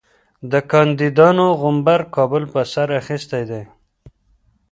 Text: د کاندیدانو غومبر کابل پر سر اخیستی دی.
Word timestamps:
د 0.51 0.53
کاندیدانو 0.71 1.45
غومبر 1.59 1.99
کابل 2.15 2.43
پر 2.53 2.65
سر 2.73 2.87
اخیستی 3.01 3.43
دی. 3.49 3.63